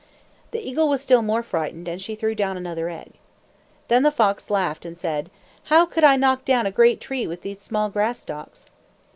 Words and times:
The 0.49 0.67
eagle 0.67 0.89
was 0.89 0.99
still 0.99 1.21
more 1.21 1.43
frightened, 1.43 1.87
and 1.87 2.01
she 2.01 2.15
threw 2.15 2.33
down 2.33 2.57
another 2.57 2.89
egg. 2.89 3.13
Then 3.87 4.01
the 4.01 4.09
fox 4.09 4.49
laughed 4.49 4.83
and 4.83 4.97
said, 4.97 5.29
"How 5.65 5.85
could 5.85 6.03
I 6.03 6.15
knock 6.15 6.43
down 6.43 6.65
a 6.65 6.71
great 6.71 6.99
tree 6.99 7.27
with 7.27 7.43
these 7.43 7.59
small 7.61 7.87
grass 7.91 8.17
stalks?" 8.17 8.65